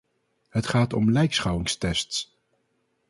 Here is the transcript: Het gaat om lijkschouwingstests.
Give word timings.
Het 0.49 0.67
gaat 0.67 0.93
om 0.93 1.11
lijkschouwingstests. 1.11 2.37